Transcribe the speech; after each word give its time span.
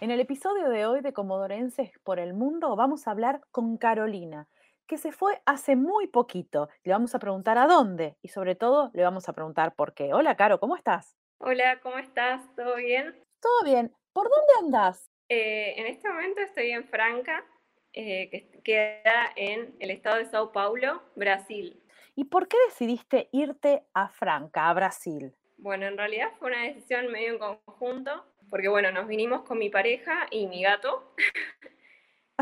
En 0.00 0.10
el 0.10 0.20
episodio 0.20 0.68
de 0.68 0.86
hoy 0.86 1.00
de 1.00 1.12
Comodorenses 1.12 1.90
por 2.02 2.18
el 2.18 2.34
Mundo 2.34 2.74
vamos 2.76 3.06
a 3.06 3.12
hablar 3.12 3.40
con 3.52 3.78
Carolina, 3.78 4.48
que 4.86 4.98
se 4.98 5.12
fue 5.12 5.40
hace 5.46 5.76
muy 5.76 6.08
poquito. 6.08 6.68
Le 6.82 6.92
vamos 6.92 7.14
a 7.14 7.18
preguntar 7.18 7.58
a 7.58 7.66
dónde 7.66 8.16
y 8.20 8.28
sobre 8.28 8.54
todo 8.54 8.90
le 8.92 9.02
vamos 9.02 9.28
a 9.28 9.32
preguntar 9.32 9.74
por 9.74 9.94
qué. 9.94 10.12
Hola, 10.12 10.36
Caro, 10.36 10.58
¿cómo 10.58 10.76
estás? 10.76 11.16
Hola, 11.38 11.80
¿cómo 11.80 11.96
estás? 11.98 12.42
¿Todo 12.56 12.76
bien? 12.76 13.14
Todo 13.40 13.64
bien. 13.64 13.94
¿Por 14.12 14.24
dónde 14.24 14.52
andás? 14.66 15.10
Eh, 15.28 15.74
en 15.76 15.86
este 15.86 16.08
momento 16.08 16.40
estoy 16.40 16.72
en 16.72 16.84
Franca, 16.84 17.44
eh, 17.92 18.28
que 18.30 18.60
queda 18.62 19.32
en 19.36 19.74
el 19.78 19.90
estado 19.90 20.18
de 20.18 20.26
Sao 20.26 20.52
Paulo, 20.52 21.02
Brasil. 21.14 21.80
¿Y 22.16 22.24
por 22.24 22.48
qué 22.48 22.56
decidiste 22.66 23.28
irte 23.32 23.84
a 23.94 24.08
Franca, 24.08 24.68
a 24.68 24.74
Brasil? 24.74 25.34
Bueno, 25.56 25.86
en 25.86 25.96
realidad 25.96 26.28
fue 26.38 26.48
una 26.48 26.64
decisión 26.64 27.10
medio 27.10 27.32
en 27.32 27.38
conjunto 27.38 28.24
porque 28.54 28.68
bueno, 28.68 28.92
nos 28.92 29.08
vinimos 29.08 29.42
con 29.42 29.58
mi 29.58 29.68
pareja 29.68 30.28
y 30.30 30.46
mi 30.46 30.62
gato. 30.62 31.12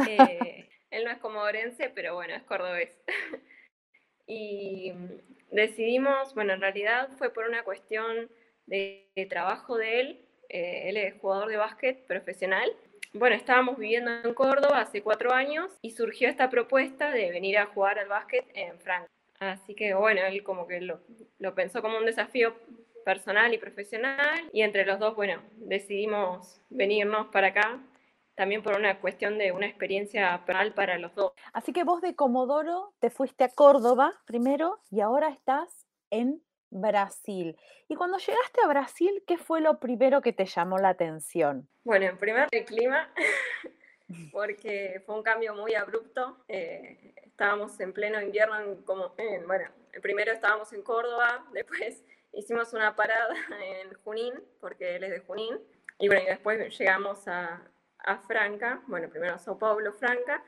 Eh, 0.09 0.71
él 0.91 1.05
no 1.05 1.11
es 1.11 1.19
comodorense, 1.19 1.91
pero 1.91 2.15
bueno, 2.15 2.35
es 2.35 2.43
cordobés. 2.45 2.99
y 4.27 4.93
decidimos, 5.51 6.35
bueno, 6.35 6.55
en 6.55 6.63
realidad 6.63 7.11
fue 7.19 7.31
por 7.31 7.47
una 7.47 7.63
cuestión 7.63 8.31
de, 8.65 9.11
trabajo 9.29 9.77
de 9.77 10.01
él. 10.01 10.27
Eh, 10.49 10.89
él 10.89 10.97
es 10.97 11.15
jugador 11.21 11.49
de 11.49 11.59
básquet 11.59 12.07
profesional. 12.07 12.73
Bueno, 13.13 13.37
estábamos 13.37 13.77
viviendo 13.77 14.11
en 14.11 14.33
Córdoba 14.33 14.81
hace 14.81 15.03
cuatro 15.03 15.33
años 15.33 15.71
y 15.83 15.91
surgió 15.91 16.31
esta 16.31 16.49
propuesta 16.49 17.11
de 17.11 17.31
venir 17.31 17.59
a 17.59 17.67
jugar 17.67 17.99
al 17.99 18.09
básquet 18.09 18.47
en 18.55 18.79
Francia. 18.81 19.13
Así 19.41 19.75
que 19.75 19.93
bueno, 19.93 20.23
él 20.25 20.43
como 20.43 20.67
que 20.67 20.81
lo, 20.81 21.01
lo 21.39 21.55
pensó 21.55 21.83
como 21.83 21.99
un 21.99 22.07
desafío 22.07 22.55
personal 23.05 23.53
y 23.55 23.59
profesional, 23.59 24.49
y 24.53 24.63
entre 24.63 24.85
los 24.85 24.99
dos, 24.99 25.15
bueno, 25.15 25.43
decidimos 25.57 26.61
venirnos 26.71 27.29
para 27.29 27.49
acá, 27.49 27.81
también 28.35 28.63
por 28.63 28.77
una 28.77 29.01
cuestión 29.01 29.39
de 29.39 29.53
una 29.53 29.67
experiencia 29.67 30.43
personal 30.47 30.75
para 30.75 30.99
los 30.99 31.15
dos. 31.15 31.33
Así 31.53 31.73
que 31.73 31.85
vos 31.85 32.01
de 32.01 32.15
Comodoro 32.15 32.95
te 32.99 33.11
fuiste 33.11 33.45
a 33.45 33.49
Córdoba 33.49 34.13
primero 34.27 34.81
y 34.91 35.01
ahora 35.01 35.29
estás 35.29 35.87
en 36.11 36.43
Brasil. 36.71 37.57
Y 37.89 37.95
cuando 37.95 38.17
llegaste 38.17 38.61
a 38.65 38.69
Brasil, 38.69 39.23
¿qué 39.27 39.37
fue 39.37 39.61
lo 39.61 39.79
primero 39.79 40.23
que 40.23 40.33
te 40.33 40.47
llamó 40.47 40.79
la 40.79 40.89
atención? 40.89 41.69
Bueno, 41.85 42.07
en 42.07 42.19
primer 42.19 42.49
el 42.51 42.65
clima, 42.65 43.13
porque 44.33 45.03
fue 45.05 45.17
un 45.17 45.23
cambio 45.23 45.55
muy 45.55 45.75
abrupto. 45.75 46.39
Eh, 46.49 47.15
estábamos 47.23 47.79
en 47.81 47.93
pleno 47.93 48.21
invierno, 48.21 48.57
como, 48.87 49.15
bueno, 49.47 49.69
primero 50.01 50.33
estábamos 50.33 50.73
en 50.73 50.83
Córdoba, 50.83 51.45
después 51.53 52.03
hicimos 52.33 52.73
una 52.73 52.95
parada 52.97 53.35
en 53.83 53.93
Junín, 54.05 54.35
porque 54.61 54.97
él 54.97 55.05
es 55.05 55.11
de 55.11 55.21
Junín, 55.21 55.59
y 55.99 56.09
bueno, 56.09 56.25
después 56.27 56.77
llegamos 56.79 57.29
a, 57.29 57.63
a 57.99 58.19
Franca, 58.19 58.83
bueno, 58.87 59.09
primero 59.09 59.35
a 59.35 59.39
Sao 59.39 59.59
Paulo, 59.59 59.93
Franca, 59.93 60.43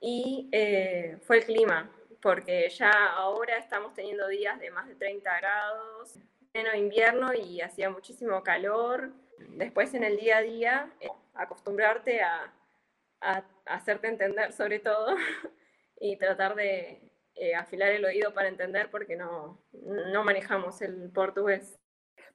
y 0.00 0.48
eh, 0.52 1.18
fue 1.22 1.38
el 1.38 1.44
clima, 1.44 1.90
porque 2.20 2.68
ya 2.70 2.90
ahora 2.90 3.58
estamos 3.58 3.94
teniendo 3.94 4.28
días 4.28 4.58
de 4.60 4.70
más 4.70 4.86
de 4.86 4.94
30 4.94 5.38
grados, 5.38 6.18
pleno 6.52 6.74
invierno 6.74 7.34
y 7.34 7.60
hacía 7.60 7.90
muchísimo 7.90 8.42
calor. 8.42 9.10
Después 9.38 9.92
en 9.94 10.04
el 10.04 10.16
día 10.16 10.38
a 10.38 10.42
día, 10.42 10.90
eh, 11.00 11.08
acostumbrarte 11.34 12.22
a, 12.22 12.52
a, 13.20 13.44
hacerte 13.66 14.08
entender 14.08 14.52
sobre 14.52 14.78
todo 14.78 15.16
y 16.00 16.16
tratar 16.16 16.54
de, 16.54 17.13
eh, 17.36 17.54
afilar 17.54 17.92
el 17.92 18.04
oído 18.04 18.32
para 18.32 18.48
entender 18.48 18.90
porque 18.90 19.16
no, 19.16 19.60
no 19.72 20.24
manejamos 20.24 20.80
el 20.82 21.10
portugués. 21.10 21.78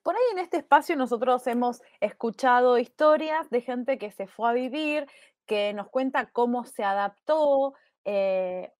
Por 0.04 0.16
ahí 0.16 0.22
en 0.32 0.40
este 0.40 0.58
espacio 0.58 0.96
nosotros 0.96 1.46
hemos 1.48 1.82
escuchado 2.00 2.78
historias 2.78 3.50
de 3.50 3.62
gente 3.62 3.98
que 3.98 4.12
se 4.12 4.28
fue 4.28 4.50
a 4.50 4.54
vivir, 4.54 5.08
que 5.46 5.74
nos 5.74 5.90
cuenta 5.90 6.30
cómo 6.32 6.66
se 6.66 6.84
adaptó 6.84 7.74
eh, 8.06 8.72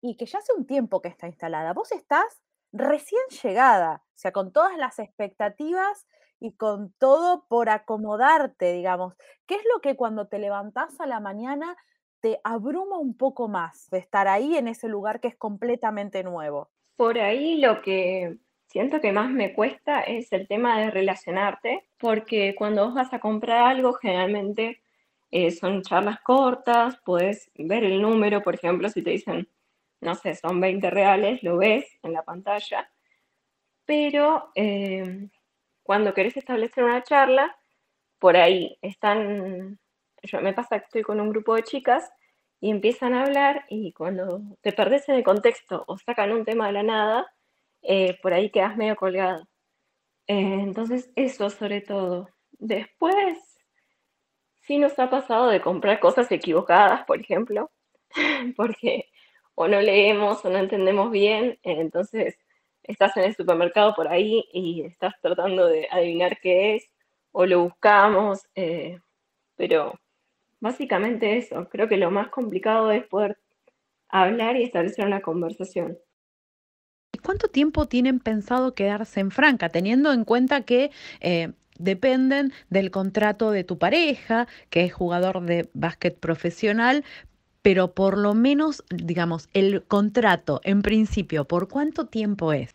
y 0.00 0.16
que 0.16 0.26
ya 0.26 0.38
hace 0.38 0.52
un 0.52 0.66
tiempo 0.66 1.00
que 1.00 1.08
está 1.08 1.26
instalada. 1.26 1.72
Vos 1.72 1.92
estás 1.92 2.40
recién 2.72 3.22
llegada, 3.42 4.02
o 4.14 4.18
sea, 4.18 4.32
con 4.32 4.52
todas 4.52 4.76
las 4.76 4.98
expectativas 4.98 6.06
y 6.40 6.52
con 6.52 6.92
todo 6.98 7.46
por 7.48 7.68
acomodarte, 7.68 8.72
digamos. 8.72 9.14
¿Qué 9.46 9.56
es 9.56 9.62
lo 9.72 9.80
que 9.80 9.96
cuando 9.96 10.28
te 10.28 10.38
levantás 10.38 11.00
a 11.00 11.06
la 11.06 11.18
mañana 11.18 11.76
te 12.20 12.40
abruma 12.44 12.98
un 12.98 13.16
poco 13.16 13.48
más 13.48 13.88
de 13.90 13.98
estar 13.98 14.28
ahí 14.28 14.56
en 14.56 14.68
ese 14.68 14.88
lugar 14.88 15.20
que 15.20 15.28
es 15.28 15.36
completamente 15.36 16.22
nuevo? 16.22 16.70
Por 16.96 17.18
ahí 17.18 17.60
lo 17.60 17.80
que 17.80 18.38
siento 18.66 19.00
que 19.00 19.12
más 19.12 19.30
me 19.30 19.52
cuesta 19.54 20.00
es 20.00 20.32
el 20.32 20.46
tema 20.46 20.78
de 20.80 20.90
relacionarte, 20.90 21.88
porque 21.98 22.54
cuando 22.56 22.84
vos 22.86 22.94
vas 22.94 23.12
a 23.12 23.20
comprar 23.20 23.62
algo, 23.66 23.94
generalmente 23.94 24.82
eh, 25.30 25.50
son 25.50 25.82
charlas 25.82 26.20
cortas, 26.20 26.98
puedes 27.04 27.50
ver 27.54 27.84
el 27.84 28.00
número, 28.02 28.42
por 28.42 28.54
ejemplo, 28.54 28.88
si 28.88 29.02
te 29.02 29.10
dicen, 29.10 29.48
no 30.00 30.14
sé, 30.14 30.34
son 30.34 30.60
20 30.60 30.90
reales, 30.90 31.42
lo 31.42 31.58
ves 31.58 31.86
en 32.02 32.12
la 32.12 32.22
pantalla, 32.22 32.90
pero 33.84 34.50
eh, 34.54 35.28
cuando 35.82 36.14
querés 36.14 36.36
establecer 36.36 36.84
una 36.84 37.02
charla, 37.02 37.56
por 38.18 38.36
ahí 38.36 38.76
están 38.82 39.78
yo, 40.22 40.40
me 40.40 40.52
pasa 40.52 40.78
que 40.78 40.86
estoy 40.86 41.02
con 41.02 41.20
un 41.20 41.30
grupo 41.30 41.54
de 41.54 41.62
chicas 41.62 42.10
y 42.60 42.70
empiezan 42.70 43.14
a 43.14 43.24
hablar 43.24 43.64
y 43.68 43.92
cuando 43.92 44.42
te 44.62 44.72
perdés 44.72 45.08
en 45.08 45.16
el 45.16 45.24
contexto 45.24 45.84
o 45.86 45.98
sacan 45.98 46.32
un 46.32 46.44
tema 46.44 46.66
de 46.66 46.72
la 46.72 46.82
nada, 46.82 47.34
eh, 47.82 48.18
por 48.22 48.32
ahí 48.34 48.50
quedas 48.50 48.76
medio 48.76 48.96
colgado. 48.96 49.48
Eh, 50.26 50.60
entonces, 50.60 51.10
eso 51.16 51.50
sobre 51.50 51.80
todo. 51.80 52.28
Después, 52.52 53.38
sí 54.62 54.78
nos 54.78 54.98
ha 54.98 55.10
pasado 55.10 55.48
de 55.48 55.60
comprar 55.60 56.00
cosas 56.00 56.30
equivocadas, 56.32 57.04
por 57.06 57.20
ejemplo, 57.20 57.70
porque 58.56 59.06
o 59.54 59.68
no 59.68 59.80
leemos 59.80 60.44
o 60.44 60.50
no 60.50 60.58
entendemos 60.58 61.10
bien, 61.10 61.58
entonces 61.62 62.38
estás 62.84 63.16
en 63.16 63.24
el 63.24 63.34
supermercado 63.36 63.94
por 63.94 64.08
ahí 64.08 64.44
y 64.52 64.82
estás 64.82 65.14
tratando 65.20 65.66
de 65.66 65.88
adivinar 65.90 66.38
qué 66.40 66.76
es, 66.76 66.90
o 67.32 67.46
lo 67.46 67.64
buscamos, 67.64 68.40
eh, 68.54 68.98
pero 69.56 69.94
Básicamente 70.60 71.36
eso, 71.36 71.68
creo 71.68 71.88
que 71.88 71.96
lo 71.96 72.10
más 72.10 72.28
complicado 72.28 72.90
es 72.90 73.04
poder 73.06 73.38
hablar 74.08 74.56
y 74.56 74.64
establecer 74.64 75.06
una 75.06 75.20
conversación. 75.20 75.98
¿Cuánto 77.22 77.48
tiempo 77.48 77.86
tienen 77.86 78.20
pensado 78.20 78.74
quedarse 78.74 79.20
en 79.20 79.30
Franca, 79.30 79.68
teniendo 79.68 80.12
en 80.12 80.24
cuenta 80.24 80.62
que 80.62 80.90
eh, 81.20 81.52
dependen 81.78 82.52
del 82.70 82.90
contrato 82.90 83.50
de 83.50 83.64
tu 83.64 83.78
pareja, 83.78 84.46
que 84.70 84.84
es 84.84 84.92
jugador 84.92 85.42
de 85.42 85.68
básquet 85.74 86.18
profesional, 86.18 87.04
pero 87.62 87.92
por 87.92 88.18
lo 88.18 88.34
menos, 88.34 88.84
digamos, 88.90 89.48
el 89.52 89.82
contrato, 89.84 90.60
en 90.64 90.82
principio, 90.82 91.44
¿por 91.46 91.68
cuánto 91.68 92.06
tiempo 92.06 92.52
es? 92.52 92.74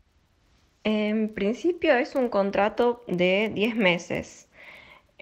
En 0.84 1.34
principio 1.34 1.96
es 1.96 2.14
un 2.16 2.28
contrato 2.30 3.04
de 3.08 3.50
10 3.54 3.76
meses. 3.76 4.50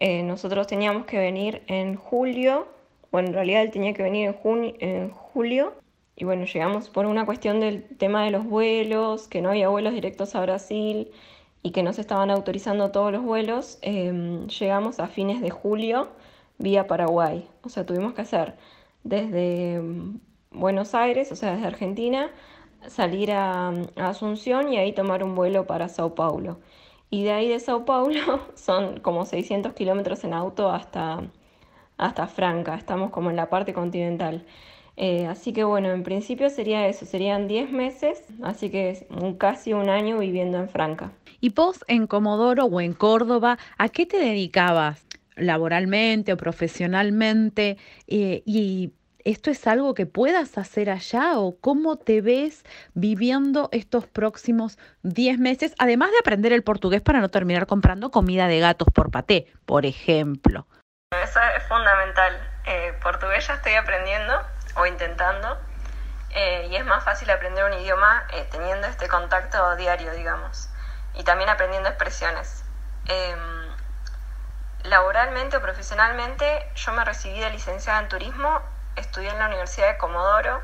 Eh, 0.03 0.23
nosotros 0.23 0.65
teníamos 0.65 1.05
que 1.05 1.19
venir 1.19 1.61
en 1.67 1.95
julio, 1.95 2.67
bueno, 3.11 3.27
en 3.27 3.35
realidad 3.35 3.61
él 3.61 3.69
tenía 3.69 3.93
que 3.93 4.01
venir 4.01 4.35
en, 4.43 4.75
en 4.79 5.11
julio, 5.11 5.73
y 6.15 6.25
bueno, 6.25 6.45
llegamos 6.45 6.89
por 6.89 7.05
una 7.05 7.23
cuestión 7.27 7.59
del 7.59 7.83
tema 7.99 8.23
de 8.25 8.31
los 8.31 8.43
vuelos, 8.45 9.27
que 9.27 9.41
no 9.43 9.49
había 9.49 9.69
vuelos 9.69 9.93
directos 9.93 10.33
a 10.33 10.41
Brasil 10.41 11.11
y 11.61 11.71
que 11.71 11.83
no 11.83 11.93
se 11.93 12.01
estaban 12.01 12.31
autorizando 12.31 12.89
todos 12.89 13.11
los 13.11 13.21
vuelos, 13.23 13.77
em, 13.83 14.47
llegamos 14.47 14.99
a 14.99 15.07
fines 15.07 15.39
de 15.39 15.51
julio 15.51 16.09
vía 16.57 16.87
Paraguay. 16.87 17.47
O 17.63 17.69
sea, 17.69 17.85
tuvimos 17.85 18.13
que 18.15 18.21
hacer 18.21 18.55
desde 19.03 19.75
em, 19.75 20.19
Buenos 20.51 20.95
Aires, 20.95 21.31
o 21.31 21.35
sea, 21.35 21.53
desde 21.53 21.67
Argentina, 21.67 22.31
salir 22.87 23.31
a, 23.33 23.69
a 23.69 24.07
Asunción 24.09 24.73
y 24.73 24.77
ahí 24.77 24.93
tomar 24.93 25.23
un 25.23 25.35
vuelo 25.35 25.67
para 25.67 25.89
Sao 25.89 26.15
Paulo. 26.15 26.59
Y 27.11 27.23
de 27.23 27.31
ahí 27.33 27.49
de 27.49 27.59
Sao 27.59 27.85
Paulo 27.85 28.39
son 28.55 28.99
como 29.01 29.25
600 29.25 29.73
kilómetros 29.73 30.23
en 30.23 30.33
auto 30.33 30.71
hasta, 30.71 31.21
hasta 31.97 32.27
Franca, 32.27 32.73
estamos 32.73 33.11
como 33.11 33.29
en 33.29 33.35
la 33.35 33.49
parte 33.49 33.73
continental. 33.73 34.45
Eh, 34.97 35.27
así 35.27 35.53
que 35.53 35.63
bueno, 35.63 35.89
en 35.91 36.03
principio 36.03 36.49
sería 36.49 36.87
eso, 36.87 37.05
serían 37.05 37.47
10 37.47 37.71
meses, 37.71 38.23
así 38.41 38.69
que 38.69 39.07
casi 39.37 39.73
un 39.73 39.89
año 39.89 40.17
viviendo 40.17 40.57
en 40.57 40.69
Franca. 40.69 41.11
¿Y 41.39 41.49
vos 41.49 41.83
en 41.87 42.07
Comodoro 42.07 42.65
o 42.65 42.81
en 42.81 42.93
Córdoba, 42.93 43.57
a 43.77 43.89
qué 43.89 44.05
te 44.05 44.17
dedicabas? 44.17 45.05
laboralmente 45.35 46.33
o 46.33 46.37
profesionalmente 46.37 47.77
eh, 48.07 48.43
y 48.45 48.91
¿Esto 49.23 49.51
es 49.51 49.67
algo 49.67 49.93
que 49.93 50.05
puedas 50.05 50.57
hacer 50.57 50.89
allá 50.89 51.37
o 51.37 51.55
cómo 51.59 51.97
te 51.97 52.21
ves 52.21 52.63
viviendo 52.93 53.69
estos 53.71 54.07
próximos 54.07 54.77
10 55.03 55.37
meses, 55.37 55.75
además 55.77 56.11
de 56.11 56.19
aprender 56.19 56.53
el 56.53 56.63
portugués 56.63 57.01
para 57.01 57.19
no 57.19 57.29
terminar 57.29 57.67
comprando 57.67 58.09
comida 58.09 58.47
de 58.47 58.59
gatos 58.59 58.87
por 58.93 59.11
paté, 59.11 59.51
por 59.65 59.85
ejemplo? 59.85 60.65
Eso 61.11 61.39
es 61.55 61.63
fundamental. 61.63 62.39
Eh, 62.65 62.93
portugués 63.01 63.45
ya 63.47 63.55
estoy 63.55 63.73
aprendiendo 63.73 64.41
o 64.75 64.85
intentando 64.85 65.57
eh, 66.33 66.67
y 66.71 66.75
es 66.75 66.85
más 66.85 67.03
fácil 67.03 67.29
aprender 67.29 67.65
un 67.65 67.73
idioma 67.73 68.25
eh, 68.33 68.47
teniendo 68.49 68.87
este 68.87 69.07
contacto 69.07 69.75
diario, 69.75 70.13
digamos, 70.13 70.69
y 71.13 71.23
también 71.23 71.49
aprendiendo 71.49 71.89
expresiones. 71.89 72.63
Em, 73.07 73.69
laboralmente 74.83 75.57
o 75.57 75.61
profesionalmente 75.61 76.45
yo 76.75 76.93
me 76.93 77.03
recibí 77.03 77.39
de 77.39 77.49
licenciada 77.49 77.99
en 77.99 78.07
turismo 78.07 78.61
estudié 78.95 79.29
en 79.29 79.39
la 79.39 79.47
Universidad 79.47 79.87
de 79.87 79.97
Comodoro 79.97 80.61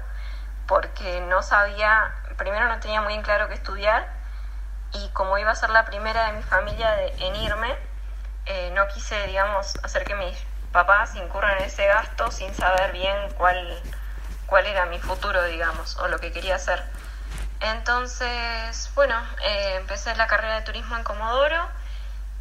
porque 0.68 1.22
no 1.22 1.42
sabía, 1.42 2.14
primero 2.38 2.68
no 2.68 2.80
tenía 2.80 3.02
muy 3.02 3.14
en 3.14 3.22
claro 3.22 3.48
qué 3.48 3.54
estudiar 3.54 4.08
y 4.94 5.10
como 5.10 5.38
iba 5.38 5.52
a 5.52 5.56
ser 5.56 5.70
la 5.70 5.86
primera 5.86 6.28
de 6.28 6.34
mi 6.34 6.44
familia 6.44 6.96
en 7.20 7.36
irme, 7.36 7.76
eh, 8.46 8.72
no 8.74 8.88
quise, 8.88 9.28
digamos, 9.28 9.78
hacer 9.84 10.04
que 10.06 10.16
mis 10.16 10.38
papás 10.72 11.16
incurran 11.16 11.58
en 11.58 11.66
ese 11.66 11.86
gasto 11.86 12.32
sin 12.32 12.54
saber 12.54 12.92
bien 12.92 13.16
cuál, 13.38 13.82
cuál 14.46 14.66
era 14.66 14.86
mi 14.86 15.00
futuro, 15.00 15.44
digamos, 15.44 15.98
o 15.98 16.08
lo 16.08 16.20
que 16.20 16.32
quería 16.32 16.56
hacer. 16.56 16.84
Entonces, 17.60 18.92
bueno, 18.96 19.16
eh, 19.44 19.76
empecé 19.78 20.16
la 20.16 20.28
carrera 20.28 20.56
de 20.56 20.62
turismo 20.62 20.96
en 20.96 21.04
Comodoro. 21.04 21.68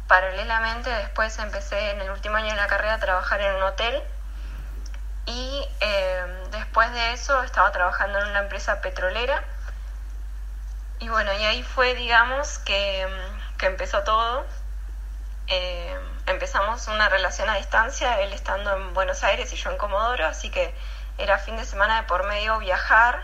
Paralelamente, 0.07 0.89
después 0.89 1.37
empecé 1.39 1.91
en 1.91 2.01
el 2.01 2.11
último 2.11 2.37
año 2.37 2.49
de 2.49 2.55
la 2.55 2.67
carrera 2.67 2.95
a 2.95 2.99
trabajar 2.99 3.41
en 3.41 3.55
un 3.55 3.63
hotel 3.63 4.01
y 5.27 5.69
em, 5.81 6.51
después 6.51 6.91
de 6.93 7.13
eso 7.13 7.43
estaba 7.43 7.71
trabajando 7.71 8.19
en 8.19 8.29
una 8.29 8.39
empresa 8.39 8.81
petrolera 8.81 9.43
y 10.99 11.09
bueno, 11.09 11.31
y 11.33 11.45
ahí 11.45 11.63
fue, 11.63 11.93
digamos, 11.93 12.59
que, 12.59 13.01
em, 13.01 13.11
empezó 13.61 14.03
todo. 14.03 14.45
Em, 15.47 16.01
empezamos 16.25 16.87
una 16.87 17.09
relación 17.09 17.49
a 17.49 17.55
distancia, 17.55 18.19
él 18.21 18.33
estando 18.33 18.73
en 18.75 18.93
Buenos 18.93 19.23
Aires 19.23 19.51
y 19.53 19.57
yo 19.57 19.69
en 19.71 19.77
Comodoro, 19.77 20.25
así 20.27 20.49
que 20.49 20.73
era 21.17 21.37
fin 21.39 21.57
de 21.57 21.65
semana 21.65 22.01
de 22.01 22.07
por 22.07 22.25
medio 22.27 22.57
viajar, 22.59 23.21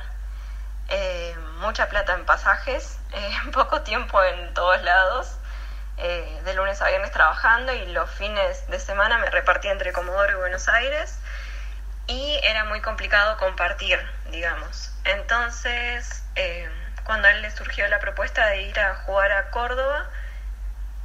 mucha 1.59 1.88
plata 1.89 2.13
en 2.13 2.25
pasajes, 2.25 3.00
poco 3.53 3.81
tiempo 3.81 4.21
en 4.21 4.53
todos 4.53 4.81
lados, 4.83 5.38
eh, 5.97 6.41
de 6.44 6.53
lunes 6.53 6.81
a 6.81 6.88
viernes 6.89 7.11
trabajando 7.11 7.73
y 7.73 7.85
los 7.88 8.09
fines 8.11 8.67
de 8.67 8.79
semana 8.79 9.17
me 9.17 9.29
repartía 9.29 9.71
entre 9.71 9.94
Comodoro 9.94 10.33
y 10.33 10.35
Buenos 10.35 10.67
Aires 10.67 11.17
y 12.07 12.39
era 12.44 12.65
muy 12.65 12.81
complicado 12.81 13.38
compartir, 13.38 14.00
digamos. 14.29 14.91
Entonces, 15.05 16.23
eh, 16.35 16.69
cuando 17.03 17.27
a 17.27 17.31
él 17.31 17.41
le 17.41 17.51
surgió 17.51 17.88
la 17.88 18.00
propuesta 18.00 18.47
de 18.47 18.63
ir 18.63 18.79
a 18.79 18.95
jugar 19.05 19.31
a 19.31 19.50
Córdoba, 19.51 20.09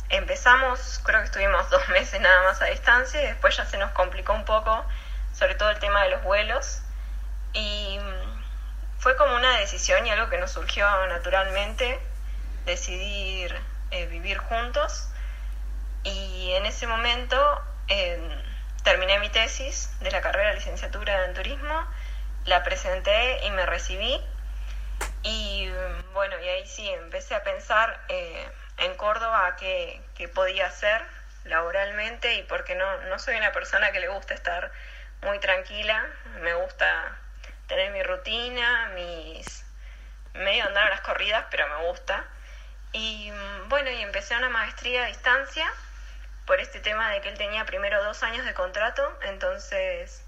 empezamos, 0.08 1.00
creo 1.04 1.20
que 1.20 1.26
estuvimos 1.26 1.70
dos 1.70 1.88
meses 1.90 2.20
nada 2.20 2.42
más 2.42 2.60
a 2.62 2.66
distancia 2.66 3.22
y 3.22 3.26
después 3.26 3.56
ya 3.56 3.66
se 3.66 3.78
nos 3.78 3.92
complicó 3.92 4.32
un 4.32 4.44
poco, 4.44 4.84
sobre 5.34 5.54
todo 5.54 5.70
el 5.70 5.78
tema 5.78 6.02
de 6.02 6.10
los 6.10 6.22
vuelos. 6.22 6.82
Y 7.52 7.98
mm, 7.98 8.42
fue 8.98 9.16
como 9.16 9.36
una 9.36 9.58
decisión 9.58 10.06
y 10.06 10.10
algo 10.10 10.28
que 10.28 10.38
nos 10.38 10.50
surgió 10.52 10.88
naturalmente, 11.06 11.98
decidir 12.66 13.54
eh, 13.90 14.06
vivir 14.06 14.38
juntos. 14.38 15.08
Y 16.04 16.52
en 16.52 16.66
ese 16.66 16.86
momento 16.86 17.62
terminé 18.88 19.18
mi 19.18 19.28
tesis 19.28 19.90
de 20.00 20.10
la 20.10 20.22
carrera 20.22 20.48
de 20.48 20.54
licenciatura 20.54 21.26
en 21.26 21.34
turismo, 21.34 21.86
la 22.46 22.62
presenté 22.62 23.44
y 23.44 23.50
me 23.50 23.66
recibí. 23.66 24.18
Y 25.22 25.70
bueno, 26.14 26.40
y 26.42 26.48
ahí 26.48 26.66
sí 26.66 26.88
empecé 26.88 27.34
a 27.34 27.42
pensar 27.44 28.00
eh, 28.08 28.48
en 28.78 28.94
Córdoba 28.94 29.56
qué, 29.56 30.00
podía 30.34 30.68
hacer 30.68 31.02
laboralmente 31.44 32.36
y 32.36 32.44
porque 32.44 32.76
no, 32.76 33.02
no 33.10 33.18
soy 33.18 33.36
una 33.36 33.52
persona 33.52 33.92
que 33.92 34.00
le 34.00 34.08
gusta 34.08 34.32
estar 34.32 34.72
muy 35.20 35.38
tranquila, 35.38 36.06
me 36.40 36.54
gusta 36.54 37.14
tener 37.66 37.92
mi 37.92 38.02
rutina, 38.02 38.90
mis 38.94 39.66
medio 40.32 40.64
andar 40.64 40.86
a 40.86 40.90
las 40.90 41.02
corridas, 41.02 41.44
pero 41.50 41.68
me 41.68 41.88
gusta. 41.88 42.24
Y 42.92 43.30
bueno, 43.66 43.90
y 43.90 44.00
empecé 44.00 44.34
una 44.34 44.48
maestría 44.48 45.02
a 45.02 45.06
distancia 45.08 45.70
por 46.48 46.60
este 46.60 46.80
tema 46.80 47.10
de 47.10 47.20
que 47.20 47.28
él 47.28 47.36
tenía 47.36 47.66
primero 47.66 48.02
dos 48.02 48.22
años 48.22 48.46
de 48.46 48.54
contrato, 48.54 49.06
entonces 49.24 50.24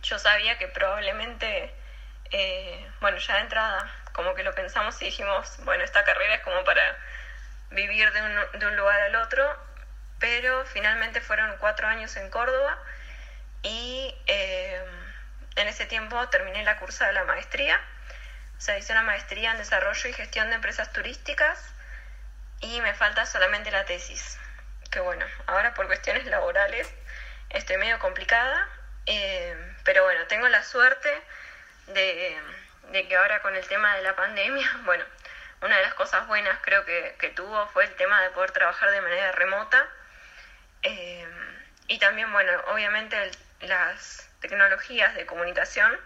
yo 0.00 0.16
sabía 0.16 0.56
que 0.58 0.68
probablemente, 0.68 1.74
eh, 2.30 2.88
bueno, 3.00 3.18
ya 3.18 3.34
de 3.34 3.40
entrada, 3.40 3.92
como 4.12 4.34
que 4.36 4.44
lo 4.44 4.54
pensamos 4.54 5.02
y 5.02 5.06
dijimos, 5.06 5.56
bueno, 5.64 5.82
esta 5.82 6.04
carrera 6.04 6.36
es 6.36 6.42
como 6.42 6.62
para 6.62 6.96
vivir 7.72 8.12
de 8.12 8.22
un, 8.22 8.60
de 8.60 8.66
un 8.68 8.76
lugar 8.76 9.00
al 9.00 9.16
otro, 9.16 9.44
pero 10.20 10.64
finalmente 10.66 11.20
fueron 11.20 11.56
cuatro 11.58 11.88
años 11.88 12.16
en 12.16 12.30
Córdoba 12.30 12.78
y 13.64 14.14
eh, 14.28 14.80
en 15.56 15.66
ese 15.66 15.86
tiempo 15.86 16.28
terminé 16.28 16.62
la 16.62 16.78
cursa 16.78 17.08
de 17.08 17.12
la 17.14 17.24
maestría, 17.24 17.80
o 18.56 18.60
sea, 18.60 18.78
hice 18.78 18.92
una 18.92 19.02
maestría 19.02 19.50
en 19.50 19.58
desarrollo 19.58 20.08
y 20.08 20.12
gestión 20.12 20.48
de 20.48 20.54
empresas 20.54 20.92
turísticas 20.92 21.74
y 22.60 22.80
me 22.82 22.94
falta 22.94 23.26
solamente 23.26 23.72
la 23.72 23.84
tesis 23.84 24.38
que 24.90 25.00
bueno, 25.00 25.26
ahora 25.46 25.74
por 25.74 25.86
cuestiones 25.86 26.24
laborales 26.26 26.92
estoy 27.50 27.76
medio 27.76 27.98
complicada, 27.98 28.68
eh, 29.06 29.56
pero 29.84 30.04
bueno, 30.04 30.26
tengo 30.26 30.48
la 30.48 30.62
suerte 30.62 31.10
de, 31.88 32.36
que 33.08 33.16
ahora 33.16 33.40
con 33.42 33.54
el 33.56 33.66
tema 33.66 33.96
de 33.96 34.02
la 34.02 34.16
pandemia, 34.16 34.70
bueno, 34.84 35.04
una 35.62 35.76
de 35.76 35.82
las 35.82 35.94
cosas 35.94 36.26
buenas 36.26 36.58
creo 36.62 36.84
que, 36.84 37.32
tuvo 37.34 37.66
fue 37.68 37.84
el 37.84 37.94
tema 37.96 38.22
de 38.22 38.30
poder 38.30 38.50
trabajar 38.52 38.90
de 38.90 39.00
manera 39.00 39.32
remota. 39.32 39.86
Eh, 40.82 41.26
y 41.88 41.98
también, 41.98 42.32
bueno, 42.32 42.52
obviamente 42.68 43.30
las 43.60 44.28
tecnologías 44.40 45.14
de 45.14 45.26
comunicación, 45.26 45.98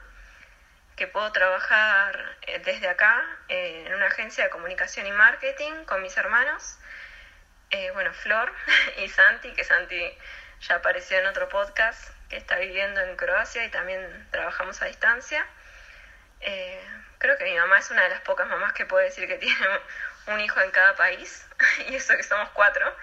que 0.96 1.06
puedo 1.06 1.32
trabajar 1.32 2.36
eh, 2.42 2.60
desde 2.64 2.88
acá 2.88 3.24
en 3.48 3.94
una 3.94 4.06
agencia 4.06 4.44
de 4.44 4.50
comunicación 4.50 5.06
y 5.06 5.12
marketing 5.12 5.84
con 5.84 6.02
mis 6.02 6.16
hermanos 6.16 6.78
eh, 7.72 7.90
bueno, 7.92 8.12
Flor 8.12 8.52
y 8.98 9.08
Santi, 9.08 9.52
que 9.54 9.64
Santi 9.64 10.18
ya 10.60 10.76
apareció 10.76 11.18
en 11.18 11.26
otro 11.26 11.48
podcast, 11.48 12.10
que 12.28 12.36
está 12.36 12.56
viviendo 12.56 13.00
en 13.00 13.16
Croacia 13.16 13.64
y 13.64 13.70
también 13.70 14.28
trabajamos 14.30 14.80
a 14.82 14.86
distancia. 14.86 15.44
Eh, 16.40 16.84
creo 17.18 17.36
que 17.38 17.44
mi 17.44 17.56
mamá 17.56 17.78
es 17.78 17.90
una 17.90 18.02
de 18.02 18.10
las 18.10 18.20
pocas 18.20 18.46
mamás 18.46 18.74
que 18.74 18.84
puede 18.84 19.06
decir 19.06 19.26
que 19.26 19.38
tiene 19.38 19.66
un 20.26 20.40
hijo 20.40 20.60
en 20.60 20.70
cada 20.70 20.94
país, 20.96 21.46
y 21.88 21.96
eso 21.96 22.14
que 22.16 22.22
somos 22.22 22.50
cuatro. 22.50 22.94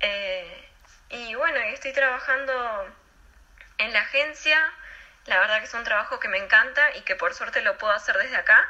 Eh, 0.00 0.68
y 1.10 1.34
bueno, 1.36 1.58
estoy 1.60 1.92
trabajando 1.92 2.92
en 3.78 3.92
la 3.92 4.00
agencia, 4.00 4.72
la 5.26 5.38
verdad 5.38 5.58
que 5.58 5.66
es 5.66 5.74
un 5.74 5.84
trabajo 5.84 6.18
que 6.18 6.26
me 6.26 6.38
encanta 6.38 6.96
y 6.96 7.02
que 7.02 7.14
por 7.14 7.34
suerte 7.34 7.62
lo 7.62 7.78
puedo 7.78 7.92
hacer 7.92 8.16
desde 8.18 8.36
acá. 8.36 8.68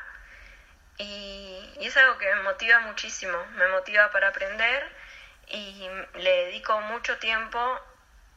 Y, 0.99 1.75
y 1.81 1.87
es 1.87 1.97
algo 1.97 2.19
que 2.19 2.27
me 2.35 2.43
motiva 2.43 2.81
muchísimo, 2.81 3.43
me 3.53 3.67
motiva 3.69 4.11
para 4.11 4.29
aprender 4.29 5.02
y 5.49 5.89
le 6.15 6.45
dedico 6.45 6.81
mucho 6.81 7.19
tiempo 7.19 7.81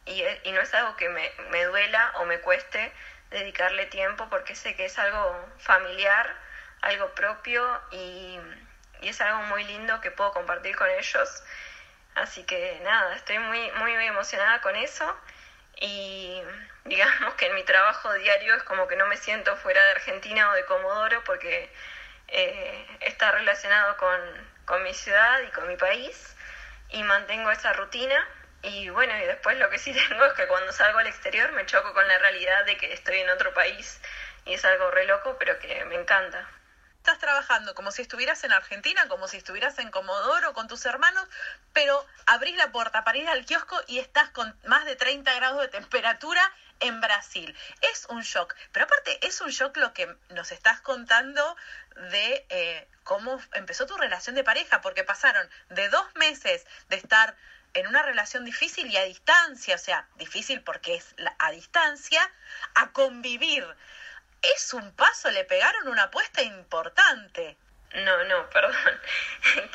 y, 0.06 0.24
no 0.52 0.62
es 0.62 0.74
algo 0.74 0.96
que 0.96 1.10
me, 1.10 1.64
duela 1.66 2.14
o 2.16 2.26
me 2.26 2.40
cueste 2.40 2.92
dedicarle 3.32 3.88
tiempo 3.88 4.30
porque 4.30 4.56
sé 4.56 4.76
que 4.76 4.86
es 4.86 5.00
algo 5.00 5.50
familiar, 5.58 6.36
algo 6.82 7.10
propio 7.16 7.82
y, 7.92 8.40
es 9.02 9.22
algo 9.22 9.44
muy 9.44 9.64
lindo 9.64 10.02
que 10.02 10.10
puedo 10.10 10.32
compartir 10.32 10.76
con 10.76 10.90
ellos. 10.90 11.44
Así 12.16 12.44
que 12.44 12.80
nada, 12.84 13.16
estoy 13.16 13.40
muy, 13.40 13.72
muy, 13.74 13.94
emocionada 14.06 14.62
con 14.62 14.76
eso 14.76 15.16
y 15.78 16.42
digamos 16.86 17.34
que 17.36 17.48
en 17.48 17.56
mi 17.56 17.64
trabajo 17.64 18.14
diario 18.14 18.56
es 18.56 18.64
como 18.64 18.88
que 18.88 18.96
no 18.96 19.08
me 19.08 19.18
siento 19.18 19.56
fuera 19.58 19.84
de 19.84 19.92
Argentina 19.92 20.50
o 20.50 20.54
de 20.54 20.66
Comodoro 20.66 21.24
porque 21.24 21.70
eh, 22.30 22.98
está 23.02 23.32
relacionado 23.32 23.98
con, 23.98 24.20
con 24.66 24.84
mi 24.84 24.94
ciudad 24.94 25.42
y 25.42 25.52
con 25.52 25.68
mi 25.68 25.76
país 25.78 26.35
y 26.90 27.04
mantengo 27.04 27.52
esa 27.52 27.74
rutina. 27.74 28.16
Y 28.64 28.90
bueno, 28.90 29.16
y 29.18 29.26
después 29.26 29.58
lo 29.58 29.70
que 29.70 29.78
sí 29.78 29.94
tengo 30.10 30.26
es 30.26 30.34
que 30.34 30.48
cuando 30.48 30.72
salgo 30.72 31.00
al 31.00 31.08
exterior 31.08 31.52
me 31.52 31.66
choco 31.66 31.94
con 31.94 32.08
la 32.08 32.18
realidad 32.20 32.66
de 32.66 32.78
que 32.78 32.94
estoy 32.94 33.20
en 33.20 33.30
otro 33.30 33.54
país 33.54 34.02
y 34.46 34.54
es 34.54 34.66
algo 34.66 34.92
re 34.92 35.06
loco, 35.06 35.36
pero 35.40 35.60
que 35.60 35.86
me 35.86 35.96
encanta. 35.96 36.48
Estás 37.06 37.20
trabajando 37.20 37.76
como 37.76 37.92
si 37.92 38.02
estuvieras 38.02 38.44
en 38.46 38.52
Argentina, 38.52 39.08
como 39.08 39.28
si 39.28 39.38
estuvieras 39.38 39.78
en 39.78 39.92
Comodoro 39.92 40.56
con 40.56 40.68
tus 40.68 40.88
hermanos, 40.88 41.24
pero 41.72 42.04
abrís 42.26 42.56
la 42.56 42.72
puerta 42.72 43.04
para 43.04 43.20
ir 43.20 43.28
al 43.28 43.46
kiosco 43.46 43.80
y 43.86 44.00
estás 44.00 44.32
con 44.32 44.58
más 44.66 44.86
de 44.86 44.96
30 44.96 45.32
grados 45.36 45.62
de 45.62 45.68
temperatura 45.68 46.42
en 46.80 47.02
Brasil. 47.02 47.56
Es 47.82 48.08
un 48.10 48.24
shock, 48.24 48.56
pero 48.72 48.86
aparte 48.86 49.20
es 49.24 49.40
un 49.42 49.50
shock 49.50 49.78
lo 49.78 49.94
que 49.94 50.18
nos 50.30 50.52
estás 50.52 50.82
contando 50.82 51.56
de 52.10 52.44
eh, 52.50 52.88
cómo 53.04 53.40
empezó 53.54 53.86
tu 53.86 53.96
relación 53.98 54.34
de 54.34 54.44
pareja, 54.44 54.82
porque 54.82 55.04
pasaron 55.04 55.48
de 55.70 55.90
dos 55.90 56.08
meses 56.16 56.66
de 56.90 56.96
estar 56.96 57.36
en 57.76 57.86
una 57.86 58.02
relación 58.02 58.46
difícil 58.46 58.88
y 58.88 58.98
a 58.98 59.04
distancia, 59.04 59.76
o 59.76 59.78
sea, 59.78 60.08
difícil 60.16 60.62
porque 60.62 60.96
es 60.96 61.14
a 61.38 61.52
distancia, 61.52 62.32
a 62.74 62.90
convivir. 62.94 63.64
Es 64.42 64.74
un 64.74 64.96
paso, 64.96 65.32
le 65.32 65.44
pegaron 65.46 65.88
una 65.88 66.04
apuesta 66.04 66.42
importante. 66.42 67.58
No, 67.94 68.24
no, 68.26 68.50
perdón. 68.52 69.02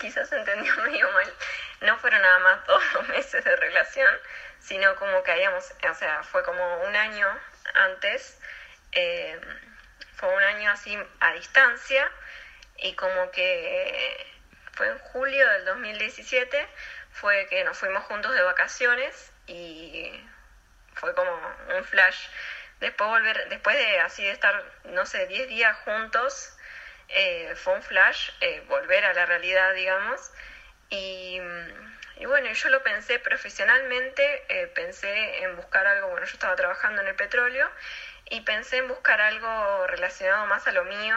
Quizás 0.00 0.30
entendió 0.32 0.74
medio 0.76 1.10
mal. 1.12 1.34
No 1.82 1.98
fueron 1.98 2.20
nada 2.22 2.38
más 2.40 2.66
dos 2.66 2.82
meses 3.08 3.44
de 3.44 3.56
relación, 3.56 4.14
sino 4.58 4.94
como 4.96 5.22
que 5.22 5.32
habíamos, 5.32 5.72
o 5.88 5.94
sea, 5.94 6.22
fue 6.22 6.44
como 6.44 6.82
un 6.84 6.96
año 6.96 7.26
antes, 7.74 8.38
eh, 8.92 9.40
fue 10.16 10.28
un 10.34 10.42
año 10.42 10.70
así 10.70 10.98
a 11.20 11.32
distancia 11.32 12.10
y 12.78 12.94
como 12.94 13.30
que 13.30 14.26
fue 14.72 14.88
en 14.88 14.98
julio 14.98 15.48
del 15.48 15.64
2017, 15.64 16.68
fue 17.10 17.46
que 17.48 17.64
nos 17.64 17.78
fuimos 17.78 18.04
juntos 18.04 18.34
de 18.34 18.42
vacaciones 18.42 19.32
y 19.46 20.12
fue 20.94 21.14
como 21.14 21.30
un 21.76 21.84
flash. 21.84 22.28
Después, 22.80 23.10
volver, 23.10 23.48
después 23.50 23.76
de 23.76 24.00
así 24.00 24.24
de 24.24 24.30
estar, 24.30 24.64
no 24.84 25.04
sé, 25.06 25.26
10 25.26 25.48
días 25.48 25.76
juntos, 25.84 26.56
eh, 27.08 27.54
fue 27.56 27.74
un 27.74 27.82
flash, 27.82 28.30
eh, 28.40 28.62
volver 28.68 29.04
a 29.04 29.12
la 29.12 29.26
realidad, 29.26 29.74
digamos. 29.74 30.32
Y, 30.88 31.40
bueno, 32.26 32.52
yo 32.52 32.68
lo 32.68 32.82
pensé 32.82 33.18
profesionalmente, 33.18 34.44
eh, 34.48 34.66
pensé 34.68 35.42
en 35.42 35.56
buscar 35.56 35.86
algo, 35.86 36.08
bueno, 36.08 36.26
yo 36.26 36.32
estaba 36.32 36.56
trabajando 36.56 37.02
en 37.02 37.08
el 37.08 37.14
petróleo 37.14 37.70
y 38.26 38.42
pensé 38.42 38.78
en 38.78 38.88
buscar 38.88 39.20
algo 39.20 39.86
relacionado 39.86 40.46
más 40.46 40.66
a 40.66 40.72
lo 40.72 40.84
mío 40.84 41.16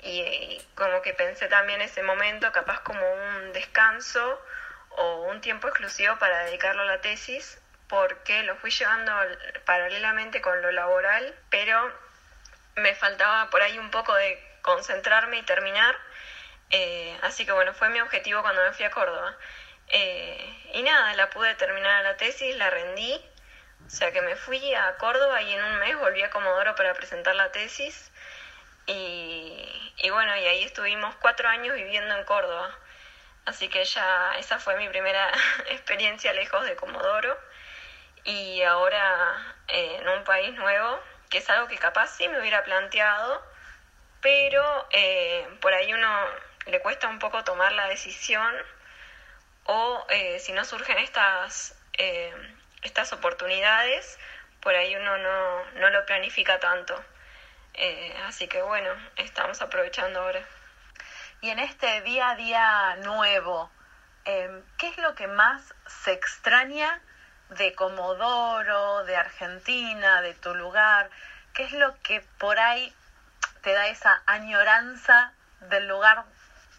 y, 0.00 0.60
como 0.74 1.00
que 1.02 1.14
pensé 1.14 1.48
también 1.48 1.80
en 1.80 1.88
ese 1.88 2.02
momento 2.02 2.50
capaz 2.52 2.80
como 2.82 3.00
un 3.12 3.52
descanso 3.52 4.40
o 4.90 5.22
un 5.22 5.40
tiempo 5.40 5.68
exclusivo 5.68 6.18
para 6.18 6.44
dedicarlo 6.44 6.82
a 6.82 6.86
la 6.86 7.00
tesis 7.00 7.61
porque 7.92 8.42
lo 8.44 8.56
fui 8.56 8.70
llevando 8.70 9.12
paralelamente 9.66 10.40
con 10.40 10.62
lo 10.62 10.72
laboral, 10.72 11.34
pero 11.50 11.92
me 12.74 12.94
faltaba 12.94 13.50
por 13.50 13.60
ahí 13.60 13.78
un 13.78 13.90
poco 13.90 14.14
de 14.14 14.42
concentrarme 14.62 15.36
y 15.36 15.42
terminar. 15.42 15.94
Eh, 16.70 17.14
así 17.20 17.44
que 17.44 17.52
bueno, 17.52 17.74
fue 17.74 17.90
mi 17.90 18.00
objetivo 18.00 18.40
cuando 18.40 18.62
me 18.62 18.72
fui 18.72 18.86
a 18.86 18.90
Córdoba. 18.90 19.36
Eh, 19.88 20.70
y 20.72 20.82
nada, 20.82 21.12
la 21.16 21.28
pude 21.28 21.54
terminar 21.56 22.02
la 22.02 22.16
tesis, 22.16 22.56
la 22.56 22.70
rendí. 22.70 23.20
O 23.86 23.90
sea 23.90 24.10
que 24.10 24.22
me 24.22 24.36
fui 24.36 24.72
a 24.72 24.96
Córdoba 24.96 25.42
y 25.42 25.52
en 25.52 25.62
un 25.62 25.78
mes 25.80 25.94
volví 25.98 26.22
a 26.22 26.30
Comodoro 26.30 26.74
para 26.74 26.94
presentar 26.94 27.34
la 27.34 27.52
tesis. 27.52 28.10
Y, 28.86 29.92
y 29.98 30.08
bueno, 30.08 30.34
y 30.38 30.46
ahí 30.46 30.64
estuvimos 30.64 31.14
cuatro 31.16 31.46
años 31.46 31.74
viviendo 31.74 32.16
en 32.16 32.24
Córdoba. 32.24 32.74
Así 33.44 33.68
que 33.68 33.84
ya 33.84 34.32
esa 34.38 34.58
fue 34.58 34.76
mi 34.76 34.88
primera 34.88 35.30
experiencia 35.68 36.32
lejos 36.32 36.64
de 36.64 36.74
Comodoro. 36.74 37.51
Y 38.24 38.62
ahora 38.62 39.54
eh, 39.68 39.96
en 40.00 40.08
un 40.08 40.24
país 40.24 40.54
nuevo, 40.54 41.00
que 41.28 41.38
es 41.38 41.50
algo 41.50 41.66
que 41.66 41.78
capaz 41.78 42.08
sí 42.08 42.28
me 42.28 42.38
hubiera 42.40 42.62
planteado, 42.62 43.42
pero 44.20 44.88
eh, 44.92 45.48
por 45.60 45.72
ahí 45.72 45.92
uno 45.92 46.08
le 46.66 46.80
cuesta 46.80 47.08
un 47.08 47.18
poco 47.18 47.42
tomar 47.42 47.72
la 47.72 47.88
decisión 47.88 48.54
o 49.64 50.06
eh, 50.10 50.38
si 50.38 50.52
no 50.52 50.64
surgen 50.64 50.98
estas, 50.98 51.76
estas 52.82 53.12
oportunidades, 53.12 54.18
por 54.60 54.74
ahí 54.74 54.94
uno 54.94 55.18
no, 55.18 55.64
no 55.74 55.90
lo 55.90 56.06
planifica 56.06 56.60
tanto. 56.60 57.02
así 58.26 58.46
que 58.46 58.62
bueno, 58.62 58.90
estamos 59.16 59.62
aprovechando 59.62 60.20
ahora. 60.20 60.42
Y 61.40 61.50
en 61.50 61.58
este 61.58 62.02
día 62.02 62.30
a 62.30 62.36
día 62.36 62.96
nuevo, 63.02 63.70
¿qué 64.24 64.88
es 64.88 64.98
lo 64.98 65.14
que 65.16 65.26
más 65.26 65.74
se 65.86 66.12
extraña 66.12 67.00
de 67.58 67.74
Comodoro, 67.74 69.04
de 69.04 69.16
Argentina, 69.16 70.22
de 70.22 70.34
tu 70.34 70.54
lugar? 70.54 71.10
¿Qué 71.54 71.64
es 71.64 71.72
lo 71.72 71.98
que 72.02 72.20
por 72.38 72.58
ahí 72.58 72.94
te 73.62 73.72
da 73.72 73.88
esa 73.88 74.22
añoranza 74.26 75.32
del 75.60 75.88
lugar 75.88 76.24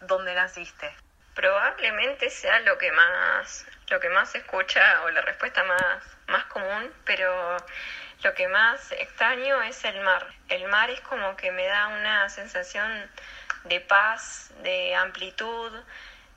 donde 0.02 0.34
naciste? 0.34 0.94
Probablemente 1.34 2.30
sea 2.30 2.60
lo 2.60 2.78
que 2.78 2.92
más, 2.92 3.66
lo 3.88 4.00
que 4.00 4.08
más 4.08 4.30
se 4.30 4.38
escucha 4.38 5.02
o 5.02 5.10
la 5.10 5.20
respuesta 5.22 5.64
más, 5.64 6.02
más 6.28 6.44
común, 6.46 6.92
pero 7.04 7.56
lo 8.22 8.34
que 8.34 8.48
más 8.48 8.92
extraño 8.92 9.62
es 9.62 9.84
el 9.84 10.00
mar. 10.00 10.26
El 10.48 10.66
mar 10.68 10.90
es 10.90 11.00
como 11.00 11.36
que 11.36 11.50
me 11.52 11.66
da 11.66 11.88
una 11.88 12.28
sensación 12.28 13.10
de 13.64 13.80
paz, 13.80 14.50
de 14.62 14.94
amplitud. 14.94 15.72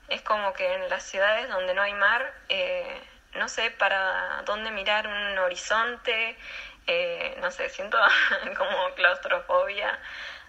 Es 0.10 0.22
como 0.22 0.54
que 0.54 0.74
en 0.76 0.90
las 0.90 1.04
ciudades 1.04 1.50
donde 1.50 1.74
no 1.74 1.82
hay 1.82 1.94
mar, 1.94 2.34
eh, 2.50 3.02
no 3.38 3.48
sé 3.50 3.72
para 3.72 4.42
dónde 4.46 4.72
mirar 4.72 5.08
un 5.08 5.38
horizonte, 5.38 6.38
eh, 6.88 7.38
no 7.42 7.52
sé, 7.52 7.70
siento 7.70 7.98
como 8.58 8.94
claustrofobia 8.96 10.00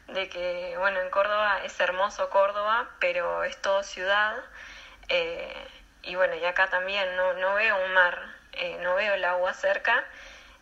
de 0.06 0.28
que, 0.28 0.76
bueno, 0.78 1.00
en 1.00 1.10
Córdoba 1.10 1.60
es 1.64 1.78
hermoso 1.80 2.30
Córdoba, 2.30 2.88
pero 3.00 3.44
es 3.44 3.60
todo 3.60 3.82
ciudad. 3.82 4.36
Eh, 5.08 5.52
y 6.02 6.14
bueno, 6.14 6.36
y 6.36 6.44
acá 6.44 6.68
también 6.68 7.16
no, 7.16 7.34
no 7.34 7.54
veo 7.54 7.84
un 7.84 7.92
mar, 7.92 8.18
eh, 8.52 8.78
no 8.82 8.94
veo 8.94 9.14
el 9.14 9.24
agua 9.24 9.52
cerca. 9.52 10.04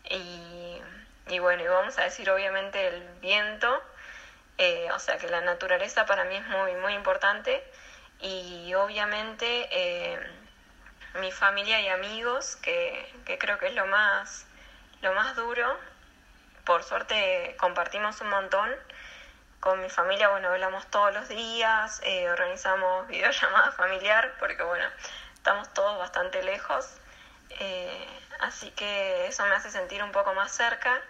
Y, 0.09 0.81
y, 1.29 1.39
bueno, 1.39 1.63
y 1.63 1.67
vamos 1.67 1.99
a 1.99 2.05
decir 2.05 2.31
obviamente 2.31 2.89
el 2.89 3.03
viento, 3.21 3.83
o 4.95 4.99
sea 4.99 5.19
que 5.19 5.29
la 5.29 5.43
naturaleza 5.43 6.07
para 6.07 6.25
mí 6.25 6.37
es 6.37 6.47
muy, 6.47 6.75
muy 6.77 6.95
importante. 6.95 7.63
Y 8.21 8.73
obviamente 8.75 9.69
mi 11.21 11.33
familia 11.33 11.81
y 11.81 11.89
amigos, 11.89 12.57
que, 12.57 13.13
creo 13.39 13.59
que 13.59 13.69
es 13.69 13.75
lo 13.75 13.87
más, 13.87 14.47
lo 15.03 15.13
más 15.15 15.37
duro. 15.37 15.77
Por 16.65 16.83
suerte 16.83 17.57
compartimos 17.59 18.21
un 18.21 18.29
montón 18.29 18.71
con 19.61 19.81
mi 19.81 19.89
familia, 19.89 20.29
bueno, 20.29 20.49
hablamos 20.49 20.87
todos 20.91 21.13
los 21.13 21.29
días, 21.29 22.01
eh, 22.05 22.29
organizamos 22.31 23.07
videollamada 23.09 23.73
familiar, 23.73 24.35
porque 24.39 24.63
bueno, 24.63 24.87
estamos 25.35 25.73
todos 25.75 25.99
bastante 25.99 26.43
lejos. 26.43 26.99
Eh, 27.61 28.21
así 28.41 28.71
que 28.73 29.27
eso 29.27 29.45
me 29.47 29.55
hace 29.55 29.71
sentir 29.71 30.03
un 30.03 30.13
poco 30.13 30.35
más 30.35 30.53
cerca, 30.53 31.01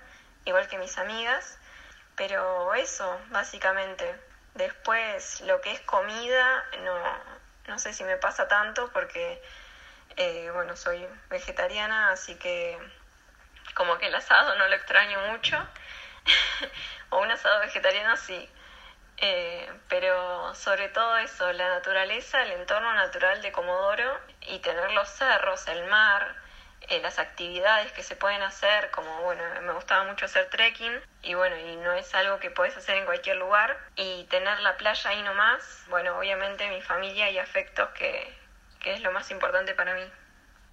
igual 0.44 0.68
que 0.68 0.78
mis 0.78 0.96
amigas. 0.98 1.58
Pero 2.16 2.74
eso, 2.74 3.20
básicamente. 3.28 4.18
Después, 4.54 5.42
lo 5.42 5.60
que 5.60 5.72
es 5.72 5.80
comida, 5.82 6.64
no, 6.82 6.96
no 7.68 7.78
sé 7.78 7.92
si 7.92 8.04
me 8.04 8.16
pasa 8.16 8.48
tanto 8.48 8.90
porque, 8.92 9.42
eh, 10.16 10.50
bueno, 10.52 10.76
soy 10.76 11.06
vegetariana, 11.28 12.10
así 12.10 12.34
que 12.36 12.78
como 13.74 13.98
que 13.98 14.06
el 14.06 14.14
asado 14.14 14.54
no 14.56 14.68
lo 14.68 14.74
extraño 14.74 15.20
mucho. 15.30 15.56
o 17.10 17.18
un 17.20 17.30
asado 17.30 17.60
vegetariano 17.60 18.16
sí. 18.16 18.48
Eh, 19.18 19.70
pero 19.88 20.54
sobre 20.54 20.88
todo 20.88 21.16
eso, 21.18 21.52
la 21.52 21.68
naturaleza, 21.68 22.42
el 22.42 22.52
entorno 22.52 22.92
natural 22.94 23.40
de 23.42 23.52
Comodoro 23.52 24.18
y 24.42 24.58
tener 24.58 24.92
los 24.92 25.08
cerros, 25.08 25.66
el 25.68 25.84
mar, 25.86 26.36
eh, 26.88 27.00
las 27.00 27.18
actividades 27.18 27.92
que 27.92 28.02
se 28.02 28.14
pueden 28.14 28.42
hacer, 28.42 28.90
como 28.90 29.22
bueno, 29.22 29.42
me 29.62 29.72
gustaba 29.72 30.04
mucho 30.04 30.26
hacer 30.26 30.50
trekking 30.50 31.00
y 31.22 31.34
bueno, 31.34 31.56
y 31.56 31.76
no 31.76 31.92
es 31.94 32.14
algo 32.14 32.38
que 32.38 32.50
puedes 32.50 32.76
hacer 32.76 32.96
en 32.98 33.06
cualquier 33.06 33.36
lugar 33.36 33.78
y 33.96 34.24
tener 34.24 34.60
la 34.60 34.76
playa 34.76 35.10
ahí 35.10 35.22
nomás, 35.22 35.84
bueno, 35.88 36.18
obviamente 36.18 36.68
mi 36.68 36.82
familia 36.82 37.30
y 37.30 37.38
afectos 37.38 37.88
que, 37.90 38.45
que 38.86 38.94
es 38.94 39.02
lo 39.02 39.10
más 39.10 39.32
importante 39.32 39.74
para 39.74 39.94
mí. 39.94 40.08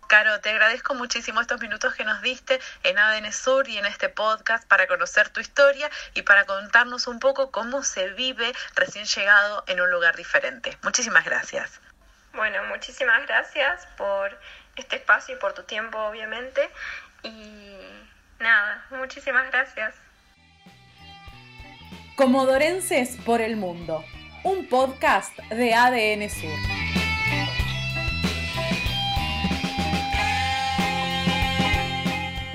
Caro, 0.07 0.39
te 0.39 0.51
agradezco 0.51 0.93
muchísimo 0.93 1.41
estos 1.41 1.59
minutos 1.59 1.95
que 1.95 2.05
nos 2.05 2.21
diste 2.21 2.59
en 2.83 2.99
ADN 2.99 3.33
Sur 3.33 3.67
y 3.67 3.79
en 3.79 3.87
este 3.87 4.07
podcast 4.07 4.67
para 4.67 4.85
conocer 4.85 5.29
tu 5.29 5.39
historia 5.39 5.89
y 6.13 6.21
para 6.21 6.45
contarnos 6.45 7.07
un 7.07 7.17
poco 7.19 7.49
cómo 7.49 7.81
se 7.81 8.09
vive 8.09 8.53
recién 8.75 9.05
llegado 9.05 9.63
en 9.65 9.81
un 9.81 9.89
lugar 9.89 10.15
diferente. 10.15 10.77
Muchísimas 10.83 11.25
gracias. 11.25 11.81
Bueno, 12.33 12.63
muchísimas 12.65 13.25
gracias 13.25 13.87
por 13.97 14.39
este 14.75 14.97
espacio 14.97 15.35
y 15.35 15.39
por 15.39 15.53
tu 15.53 15.63
tiempo, 15.63 15.97
obviamente. 15.97 16.69
Y 17.23 17.75
nada, 18.37 18.85
muchísimas 18.91 19.49
gracias. 19.49 19.95
Comodorenses 22.15 23.17
por 23.25 23.41
el 23.41 23.55
Mundo, 23.55 24.05
un 24.43 24.69
podcast 24.69 25.35
de 25.49 25.73
ADN 25.73 26.29
Sur. 26.29 26.72